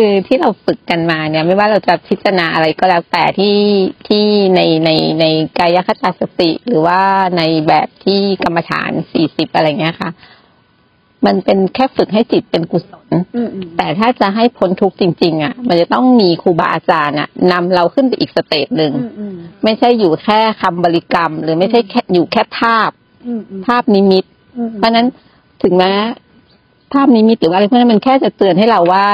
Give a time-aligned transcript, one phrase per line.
[0.00, 3.56] คือที่เราฝึกกันมาเนี่ย ไม่ว่าเราจะพิจารณาอะไรก็แล้วแต่ที่
[4.08, 4.24] ที่
[4.54, 4.90] ในใน
[5.20, 5.24] ใน
[5.58, 7.00] กายคตาสติ หรือว่า
[7.36, 10.10] ในแบบที่กรรมฐานสี่สิบอะไรเงี้ยค่ะ
[11.26, 19.34] มันเป็นแค่ฝึกให้จิตเป็นกุศลอืมอืมแต่ถ้าจะให้พ้นทุกข์จริง ๆ อะ มันจะต้องมีครูบาอาจารย์อะนำเราขึ้นไปอีก stage หนึ่งอืมอืม
[19.64, 22.90] ไม่ใช่อยู่แค่คำบริกรรม หรือไม่ใช่แค่อยู่แค่ภาพ
[23.26, 24.24] อืมอืมภาพนิมิต
[24.56, 25.06] อืมเพราะฉะนั้น
[25.62, 25.92] ถึงแม้
[26.92, 29.06] ภาพนิมิตหรือว่าอะไรพวกนั้นมันแค่จะเตือนให้เราว่า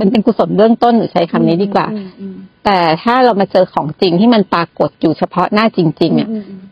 [0.00, 6.62] มันเป็นกุศลเบื้องต้นหรือใช้คำนี้ดีกว่าอืมอืมแต่ถ้าเรามาเจอของจริงที่มันปรากฏอยู่เฉพาะหน้าจริงๆอะอืมอืม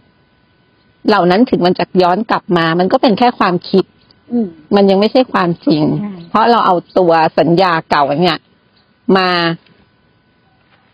[1.08, 3.84] เหล่านั้นถึงมันจะย้อนกลับมา มันก็เป็นแค่ความคิด
[4.32, 4.46] อืม
[4.76, 8.38] มันยังไม่ใช่ความจริงใช่เพราะเราเอาตัวสัญญาเก่าเนี่ย
[9.16, 9.28] มา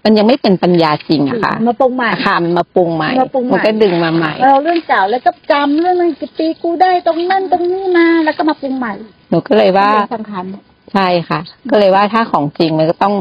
[0.05, 8.93] มันยังไม่เป็นปัญญาจริงอะค่ะ มาปรุงใหม่ค่ะมันมาปรุงใหม่มาปรุงใหม่ มันก็ดึงมาใหม่ เราเรื่องเก่าแล้วก็จำเรื่องนั้นกี่ปีกูได้ตรงนั้นตรงนี้มาแล้วก็มาปรุงใหม่
[9.31, 10.45] หนูก็เลยว่าเป็นสังขาร
[10.93, 11.41] ใช่ค่ะ
[11.71, 13.15] ก็เลยว่าถ้าของจริงมันก็ต้อง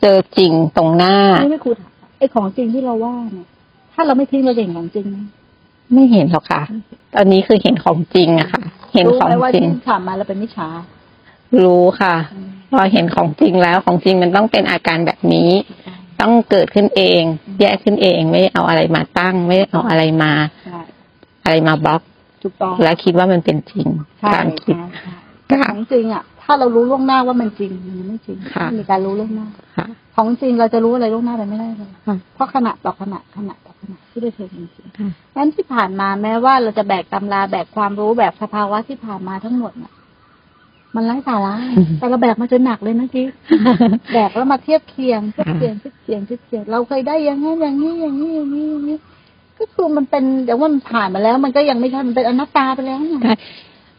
[0.00, 3.46] เจอจริงตรงหน้านี่ไม่ครูถามไอ้ของจริงที่เราว่าเนี่ย
[3.94, 5.16] ถ้าเราไม่ทิ้งเราจะเห็นของจริงไหม
[5.94, 6.62] ไม่เห็นหรอกค่ะ
[7.14, 8.62] ตอนนี้คือเห็นของจริงอะค่ะ
[8.94, 10.68] เห็นรู้ของไหมว่าจริงที่ผ่านมาเราเป็นมิจฉา
[11.64, 12.14] รู้ค่ะ
[12.72, 15.50] พอเห็นของจริงแล้วของจริงมันต้องเป็นอาการแบบนี้
[16.20, 17.22] ต้องเกิดขึ้นเอง
[17.60, 20.32] แยกขึ้นเองไม่ได้เอาอะไรมาตั้ง ไม่ได้เอาอะไรมา
[20.64, 20.80] ใช่
[21.44, 22.02] อะไรมาบล็อก
[22.42, 23.88] ถูกต้องแล้วคิดว่ามันเป็นจริง
[24.20, 25.12] ใช่ความคิดใช่ค่ะ
[25.68, 29.86] ของจริงอะ ถ้าเรารู้ล่วงหน้าว่ามันจริงมันไม่จริงค่ะไม่มีการรู้ล่วงหน้าค่ะ
[30.16, 39.92] ของจริงเราจะรู้อะไรล่วงหน้าไปไม่ได้เลยค่ะเพราะขณะต่อขณะขณะต่อขณะที่ได้เธอจริงๆค่ะนั้นที่ผ่านมาแม้ว่าเราจะแบกตำราแบกความรู้แบบสภาวะที่ผ่านมาทั้งหมดน่ะ
[40.96, 43.28] มันไร้สาระอืมแต่เราแบกมาจนหนักเลยนะกิ๊ก
[44.12, 48.98] แบกแล้วมาเทียบเคียงเทียบเคียงเทียบเคียงเทียบเคียงเราเคยได้อย่างนั้นอย่างนี้อย่างนี้อย่างนี้อย่างนี้
[49.58, 53.20] ก็คือมันเป็นแต่ว่ามันผ่านมาแล้ว มันก็ยังไม่ใช่มันเป็นอนัตตาไปแล้วเนี่ย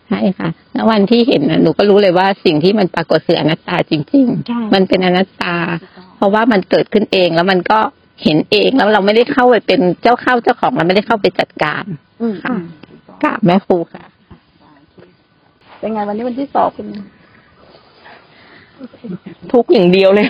[0.08, 4.02] ใช่ใช่ค่ะณวันที่เห็นน่ะหนูก็รู้เลยว่าสิ่งที่มันปรากฏคืออนัตตาจริง
[4.48, 5.56] ใช่ ๆ มันเป็นอนัตตา
[6.18, 7.80] เพราะว่ามันเกิดขึ้นเองแล้วมันก็
[8.24, 11.84] เห็นเองแล้วเราไม่ได้เข้าไปเป็นเจ้าเข้าเจ้าของเราไม่ได้เข้าไปจัดการ
[12.22, 12.64] อืมค่ะอืม
[13.24, 14.04] กราบแม่ครูค่ะ
[15.80, 16.98] เป็นไงวันนี้วันที่สอบเป็นไง
[19.52, 20.28] ทุกข์อย่างเดียวเลย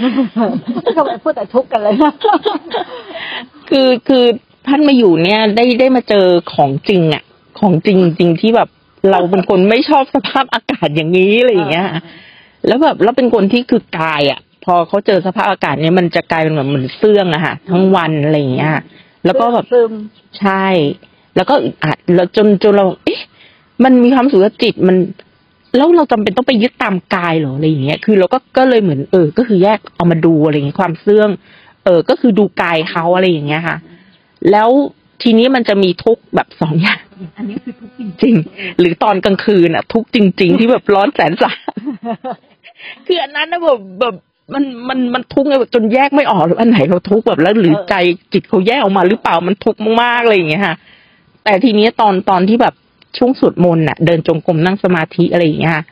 [0.97, 1.93] ทำไมพูดแต่ทุกข์กันเลย
[3.69, 4.23] คือคือ
[4.67, 7.23] ท่านมาอยู่เนี่ยได้ได้มาเจอของจริงอะ
[7.59, 8.69] ของจริงจริงที่แบบ
[9.11, 11.87] เราเป็นคนไม่ชอบสภาพอากาศอย่างนี้อะไรอย่างเงี้ย
[12.67, 18.71] แล้วแบบแล้วเป็นคนที่คือกายอะพอเขาเจอสภาพอากาศเนี่ยมันจะกลายเป็นเหมือนเหมือนเสื่องอะค่ะทั้งวันอะไรอย่างเงี้ย
[19.25, 19.91] แล้วก็แบบซึม
[20.39, 20.65] ใช่
[21.35, 23.21] แล้วก็อึดอัดแล้วจนจนเรา เอ๊ะ
[23.83, 24.97] มันมีความรู้สึกว่าจิตมัน
[25.75, 31.29] แล้วเราจำเป็นต้องไปยึดตามกายเหรออะไรอย่างเงี้ย คือเราก็ก็เลยเหมือนเออ ก็คือแยกเอามาดูอะไรอย่างเงี้ยความเสื่อง
[31.85, 33.77] เออ ก็คือดูกายเขาอะไรอย่างเงี้ยค่ะ
[34.51, 34.69] แล้ว
[35.23, 37.02] ทีนี้มันจะมีทุกข์แบบสองอย่าง
[37.37, 41.77] อันนี้คือทุกข์จริงๆ หรือตอนกลางคืนอะ ทุกข์จริง ๆ ที่แบบร้อนแสนสาหัส
[43.07, 44.15] คืออันนั้นนะแบบแบบ
[44.53, 47.95] มันมันมันทุกข์ไงแบบจนแยกไม่ออกเลยอันไหนเราทุกข์แบบแล้วหรือใจ
[48.33, 50.75] จิตเขาแยกออกมาหรือเปล่ามันทุกข์มากๆอะไรอย่างเงี้ยค่ะ
[51.43, 52.73] แต่ทีนี้ตอนตอนที่แบบ
[53.17, 55.83] ช่วงสวดมนต์น่ะ เดินจงกรมนั่งสมาธิอะไรอย่างเงี้ยค่ะ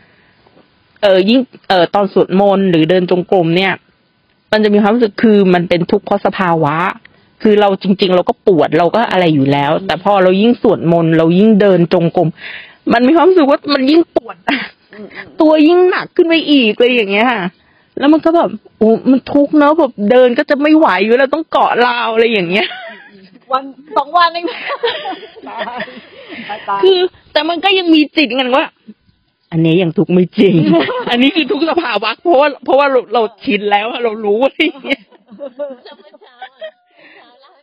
[1.01, 1.39] เออยิ่ง
[1.69, 3.73] เออตอนสวดมนต์หรือเดินจงกรมเนี่ย
[4.51, 6.75] มันจะมีความรู้สึกคือมันเป็นทุกข์เพราะสภาวะ
[7.41, 12.29] คือเราจริง ๆ เราก็ปวดเราก็อะไรอยู่แล้ว แต่พอเรายิ่งสวดมนต์เรายิ่งเดินจงกรม
[12.94, 14.35] มันมีความรู้สึกว่ามันยิ่งปวด
[15.41, 17.44] ตัวยิ่งหนักขึ้นไปอีกเลยอย่างเงี้ยค่ะ
[18.00, 22.68] แล้วมันก็แบบโอ้มันทุกข์เนอะแบบเดินก็จะไม่ไหวอยู่แล้วต้องเกาะราวอะไรอย่างเงี้ย
[23.51, 23.63] วัน
[23.97, 24.46] สองวันเอง
[25.47, 25.57] ตา
[26.57, 27.00] ยตายคือ
[27.34, 28.63] แต่มันก็ยังมีจิตกันว่า
[29.51, 30.53] อันนี้ยังทุกข์ไม่จริง
[31.09, 35.01] อันนี้คือทุกข์สภาวะเพราะว่าเพราะว่าเราเราชินแล้วอะเรารู้อะไรอย่างเงี้ย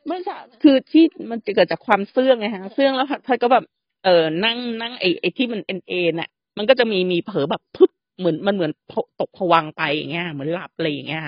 [0.08, 3.64] เมื่อเช้าคือที่มันจะเกิดจากความเสื่องไงฮะเสื่องแล้วพัดก็แบบ
[4.04, 8.72] เออนั่งนั่งไอ้ไอ้ที่มันเอ็นเอ็นอะ มันก็จะมีมีเผลอแบบพึบเหมือนมันเหมือน
[9.20, 11.22] ตกผวังไปอย่างเงี้ยเหมือนหลับอะไรอย่างเงี้ย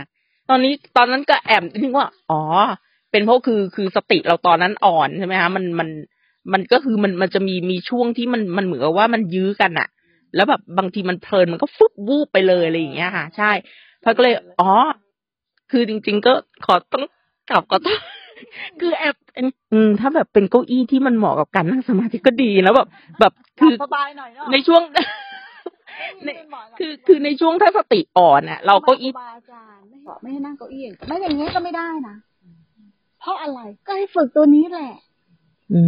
[0.48, 2.42] ตอนนี้ตอนนั้นก็แอบนึกว่า อ๋อ
[3.10, 5.88] เป็นเพราะคือคือสติเราตอนนั้นอ่อนใช่ไหมคะมันมัน
[6.52, 9.88] มันก็คือมันมันจะมีมีช่วงที่มันมันเหมือนว่ามันยื้อกันอะ
[10.34, 13.50] แล้วแบบบางทีมันเพลินมันก็ฟึบวูบไปเลยอะไรอย่างเงี้ยค่ะ ใช่
[14.02, 14.72] พอก็เลย อ๋อ
[15.71, 16.33] คือจริง ๆ ก็
[16.66, 17.04] ขอต้อง
[17.50, 17.98] กลับก็ต้อง
[18.80, 19.16] คือแอบ
[19.72, 22.88] อืมถ้าแบบเป็นเก้าอี้ที่มันเหมาะกับการนั่งสมาธิก็ดีนะแบบ
[23.20, 24.82] แบบคือสบายหน่อยเนาะในช่วง
[26.24, 26.28] ใน
[26.78, 32.16] คือคือในช่วงถ้าสติอ่อนอะ เราเก็อีครูบาอาจารย์ไม่บอกไม่ให้นั่งเก้าอี้ไม่อย่างนี้ก็ไม่ได้นะ
[33.20, 34.92] เพราะอะไรก็ให้ฝึกตัวนี้แหละ
[35.72, 35.80] อื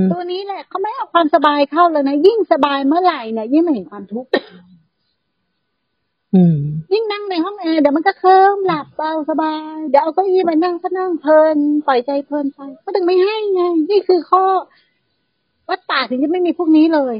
[0.00, 4.73] มตัวนี้แหละเขาไม่เอาความสบายเข้าเลยนะยิ่งสบายเมื่อไหร่เนี่ยยิ่งไม่เห็นความทุกข์อืม
[6.92, 14.44] ยิ่งนั่งในห้องแอร์เดี๋ยวมันก็เคลิ้มหลับเบาสบาย เดี๋ยวเอาเก้าอี้มานั่งก็นั่งเพลิน ปล่อยใจเพลินไปก็ถึงไม่ให้ไง นี่คือข้อ
[15.68, 17.16] วัดป่าถึงจะไม่มีพวกนี้เลย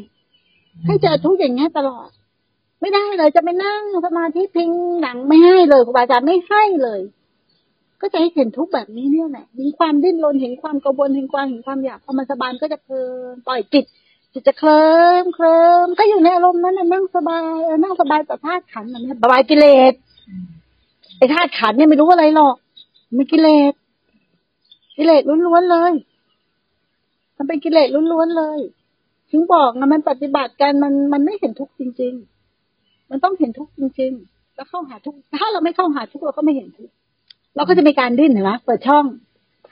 [0.86, 2.08] ให้เจอทุกอย่างนี้ตลอด
[2.80, 4.70] ไม่ได้เลยจะไปนั่งสมาธิพิง
[5.02, 7.00] หนังไม่ให้เลยครูบาอาจารย์ไม่ให้เลย
[8.00, 13.00] ก็จะให้เห็นทุกแบบนี้เนี่ยแหละเห็นความดิ้นรนเห็นความกระวนเห็นความเห็นความอยากพอมันสบายก็จะเพลิ
[13.32, 13.84] นปล่อยจิต
[14.36, 14.86] จิตจะเคลิ้
[15.22, 17.42] มเคลิ้มก็อยู่ในอารมณ์นั้นนั่งสบาย
[17.82, 19.92] นั่งสบายแต่ธาตุขันมันสบายกิเลส
[21.18, 22.56] ไอ้ธาตุขันเนี่ยไม่รู้อะไรหรอก
[23.16, 23.72] มันกิเลส
[24.96, 25.92] กิเลสล้วนๆเลย
[27.36, 28.58] มันเป็นกิเลสล้วนๆเลย
[29.30, 32.12] ถึงบอกนะมันปฏิบัติกันมันมันไม่เห็นทุกข์จริง
[32.62, 36.92] ๆ มันต้องเห็นทุกข์จริง ๆ แล้วเข้าหาทุกข์ถ้าเราไม่เข้าหาทุกข์เราก็ไม่เห็นทุกข์
[37.56, 39.04] เราก็จะมีการดิ้นเห็นไหมเปิดช่อง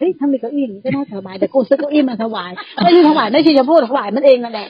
[0.02, 2.50] เฮ้ยถ้ามีเก้าอี้อย่างนี้ก็น่าสบายแต่กูซื้อเก้าอี้มาถวาย
[2.82, 4.69] ไม่ใช่ถวายไม่ใช่จะพูดถวายมันเองนั่นแหละ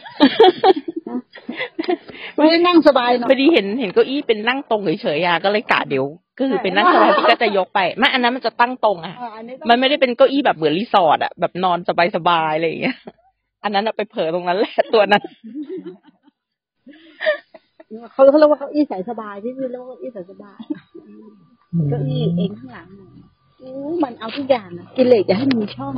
[2.36, 6.04] ไม่ได้นั่งสบายหน่อพอยดีเห็นเห็นเก้าอี้เป็นนั่งตรงเฉยๆอะก็เลยกะเดี๋ยว
[6.38, 11.78] ก็คือเป็นนั่งสมาธิก็จะยกไปไม่อันนั้นมันจะตั้งตรงอะอ่าอันนี้ต้องมันไม่ได้เป็นเก้าอี้แบบเหมือนรีสอร์ทอะแบบนอน
[12.16, 12.96] สบายๆอะไรอย่างเงี้ย
[13.64, 15.22] อันนั้นอะไปเผลอตรงนั้นแหละตัวนั้น
[18.12, 20.58] เขาเขาเรียกว่าเก้าอี้สายสบายที่นี่เรียกว่าเก้าอี้สายสบาย
[21.88, 23.11] เก้าอี้เองข้างหลังน่ะอู้
[24.02, 25.94] มันเอาทุกอย่างอะกิเลสจะให้มีช่อง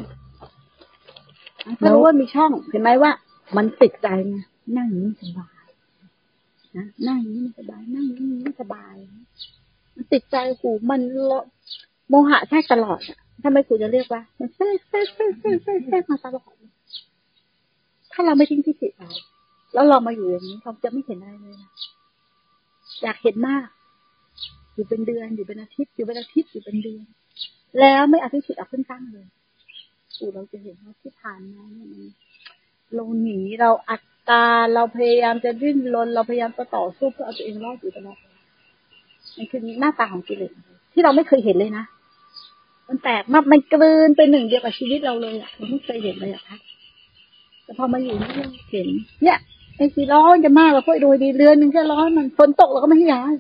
[1.81, 3.13] ถ้ารู้ว่ามีช่อง เห็นไหมว่า
[3.57, 4.37] มันติดใจไง
[4.77, 5.65] นั่งอย่างนี้สบาย
[6.77, 8.95] นะนั่งอย่างนี้ไม่สบาย นั่งอย่างนี้ไม่สบาย
[9.95, 11.01] มันติดใจหูมัน
[11.31, 11.45] ละ
[12.09, 16.53] โมหะแทรกตลอดอะทำไมครูจะเรียกว่า มันแทรกแทรกแทรกแทรกแทรกมาตลอด
[18.13, 19.11] ถ้าเราไม่ทิ้งที่จิตเรา
[19.75, 21.71] แล้วเรามาอยู่อย่างนี้เราจะไม่เห็นอะไรเลยนะ
[23.03, 23.67] อยากเห็นมาก
[24.75, 27.05] อยู่เป็นเดือนอยู่เป็นอาทิตย์อยู่เป็นอาทิตย์อยู่เป็นเดือน
[27.81, 29.27] แล้วไม่อาที่จิตเอาขึ้นตั้งเลย
[30.19, 32.03] ปู่เราจะเห็นว่าที่ผ่านมาเนี่ยมัน
[32.95, 34.45] เราหนีเราอัดตา
[34.75, 38.19] เราพยายามจะดิ้นรนเราพยายามจะต่อสู้เพื่อเอาตัวเองรอดอยู่ตลอด
[39.37, 40.53] มันคือหน้าตาของกิเลส
[40.93, 41.85] ที่เราไม่เคยเห็นเลยนะ
[42.89, 46.57] มันแตกมากมันกลืนเป็นหนึ่งเดียวกับชีวิตเราเลยอะเราไม่เคยเห็นเลยอะคะ
[47.65, 48.89] แต่พอมาอยู่นี่เราเห็น
[49.23, 49.39] เนี่ย
[49.77, 53.33] ไอ้สีร้อนจะมากกว่าพวกโดยดีเรือนหนึ่งแค่ร้อนมันฝนตกเราก็ไม่ให้ย้าย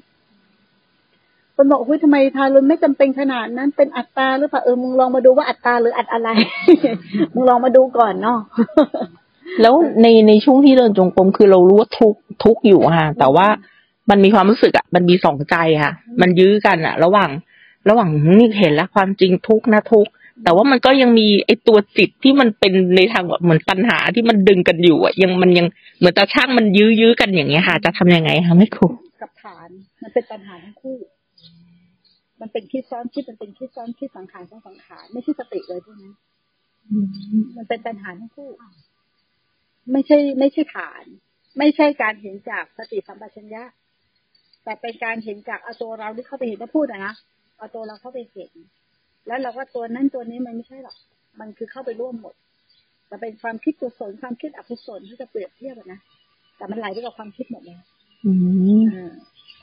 [1.56, 6.28] คนบอกเฮ้ยทำไมทารุณไม่จำเป็นขนาดนั้น เป็นอัตตาหรือเปล่าเออมึงลองมาดูว่าอัตตาหรืออัดอะไร
[7.34, 8.38] มึงลองมาดูก่อนเนาะ
[9.62, 13.46] แล้วในในช่วงที่เดินจงกรมคือเรารู้ว่าทุกข์ทุกข์อยู่ค่ะ แต่ว่า
[14.10, 17.30] มันมีความรู้สึกอะ มันมีสองใจค่ะ มันยื้อกันอะ ระหว่าง
[17.88, 20.10] ระหว่างนี่เห็นแล้วความจริงทุกข์นะทุกข์
[20.44, 25.66] แต่ว่ามันก็ยังมีไอตัวจิตที่มันเป็นในทางแบบเหมือนปัญหาที่มันดึงกันอยู่อะยังมันยัง
[25.98, 28.86] เหมือนตาช่างมันยื้อยื้อกันอย่างเงี้ยค่ะ จะทำยังไงคะไม่ครู
[29.22, 29.68] กับฐาน
[30.02, 30.96] มันเป็นปัญหาทั้งคู่
[32.40, 36.14] มันเป็นคิดซ้อนคิดมันเป็นคิดซ้อนคิดสังขารซ้อนสังขารไม่ใช่สติเลยพวกนั้น
[37.56, 38.50] มันเป็นปัญหาทั้งคู่
[39.92, 41.04] ไม่ใช่ ไม่ใช่ฐาน
[41.58, 43.62] ไม่ใช่การเห็นจากสติสัมปชัญญะ
[44.64, 47.14] แต่เป็นการเห็นจากเอาตัวเราที่เข้าไปเห็นถ้าพูดอะนะ
[47.58, 48.52] เอาตัวเราเข้าไปเห็น
[49.26, 50.96] แล้วเราก็ตัวนั้นตัวนี้มันไม่ใช่หรอก
[51.40, 52.34] มันคือเข้าไปร่วมหมด
[53.08, 56.00] แต่เป็นความคิดกุศลความคิดอกุศลที่จะเปรียบเทียบนะ
[56.56, 57.76] แต่มันไหลไปกับความคิดหมดเลย
[58.24, 58.32] อื
[59.06, 59.10] ม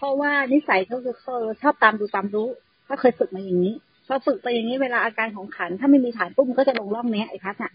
[0.02, 2.48] เพราะว่านิสัยเขาคือเขาชอบตามดูตามรู้
[2.86, 3.74] เขาเคยฝึกมาอย่างนี้
[4.08, 7.72] พอฝึกไปอย่างนี้เวลาอาการของขัน ถ้าไม่มีฐานปุ๊บมันก็จะลงร่องเนี้ยไอ้พัดอะ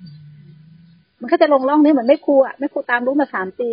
[1.20, 3.70] มันก็จะลงร่องนี้เหมือนไม่ครูอะไม่ครูตามรู้มาสามปี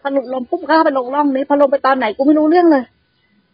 [0.00, 2.84] พอหลุดลมปุ๊บก็เข้าไปลงร่องนี้พอลงไปตอนไหนกูไม่รู้เรื่องเลย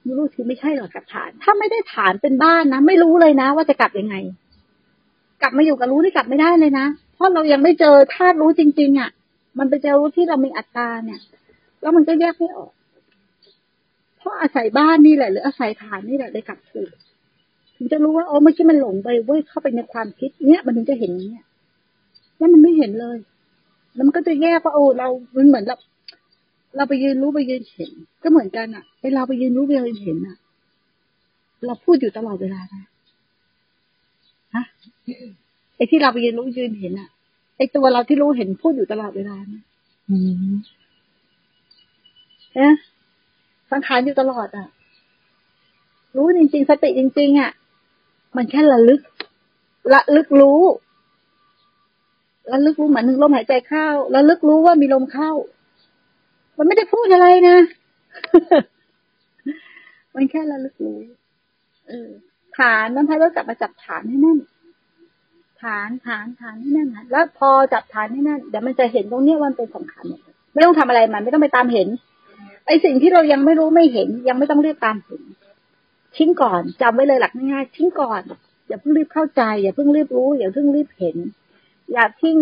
[0.04, 4.14] ไม่รู้ทีไม่ใช่หรอกกับฐาน ถ้าไม่ได้ฐานเป็นบ้านนะไม่รู้เลยนะ ว่าจะกลับยังไง
[5.42, 9.10] กลับมาอยู่กับรู้นี่กลับไม่ได้เลยนะเพราะเรายังไม่เจอธาตุรู้จริง ๆ อะ
[9.58, 11.20] มันไปเจอรู้ที่เรามีอัตตาเนี่ย
[11.80, 12.72] แล้วมันก็แยกไม่ออก
[14.20, 16.90] เพราะอาศัยบ้านนี่แหละ หรืออาศัยฐานนี่แหละเลยกลับถูก
[17.76, 21.46] ถึงจะรู้ว่าโอ้เมื่อกี้มันหลงไปเว้ยเข้าไปในความคิด เนี้ยมันถึงจะเห็นเนี่ย
[22.36, 23.16] แล้วมันไม่เห็นเลย
[23.94, 25.76] แล้วมันก็จะแยกว่าโอ้เรามันเหมือนเรา
[26.76, 27.90] เราไปยืนรู้ไปยืนเห็น
[28.22, 30.36] ก็เหมือนกันอะไอเราไปยืนรู้ไปยืนเห็นอะ
[31.66, 32.82] เราพูดอยู่ตลอดเวลานะ
[34.54, 34.64] ฮะ
[35.76, 37.08] ไอที่เราไปยืนรู้ยืนเห็นอะ
[37.56, 39.62] ไอตัวเราที่รู้เห็นพูดอยู่ตลอดเวลานะ
[40.08, 40.16] อื
[40.50, 40.52] ม
[42.58, 42.72] นะ
[43.70, 44.66] สังขารอยู่ตลอดอะ
[46.16, 47.50] รู้จริง ๆ สติจริง ๆ อะ
[48.36, 49.00] มันแค่ระลึก
[49.94, 50.60] ระลึกรู้
[52.52, 55.30] ระลึกรู้เหมือนึงลมหายใจเข้าระลึกรู้ว่ามีลมเข้า
[56.58, 57.58] มันไม่ได้พูดอะไรนะ
[60.14, 61.00] มันแค่ระลึกรู้
[61.88, 62.08] เออ
[62.58, 64.38] ฐานน้ำพายต้องกลับมาจับฐานให้แน่น
[65.62, 70.20] ฐานฐานฐานให้แน่นนะแล้วพอจับฐานให้แน่นเดี๋ยวมันจะเห็นตรงเนี้ยวันเป็นสำคัญหมด
[70.52, 71.88] ไม่ต้องทำอะไรมันไม่ต้องไปตามเห็น
[72.70, 75.22] ไอสิ่งที่เรายังไม่รู้ไม่เห็น ยังไม่ต้องรีบตามเห็น
[76.16, 78.22] ทิ้งก่อนจำไว้เลยหลักง่ายๆทิ้งก่อน
[78.68, 81.16] อย่าเพิ่งรีบเข้าใจ อย่าเพิ่งรีบรู้ อย่าเพิ่งรีบเห็น
[81.92, 82.36] อย่าทิ้ง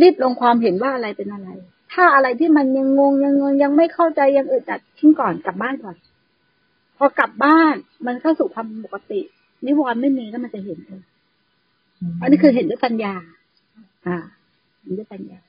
[0.00, 1.48] รีบลงความเห็นว่าอะไรเป็นอะไร
[1.92, 5.96] ถ้าอะไรที่มันยังงงยังงงยังไม่เข้าใจยังอึดอัดทิ้งก่อนกลับบ้านก่อน
[6.96, 7.74] พอกลับบ้าน
[8.06, 9.20] มันเข้าสู่ความปกติ
[9.66, 11.02] นิวรณ์ไม่มีแล้วมันจะเห็นเอง
[12.20, 13.14] อันนี้คือเห็นด้วยปัญญา
[14.06, 14.16] อ่า
[14.82, 15.40] เห็นด้วยปัญญา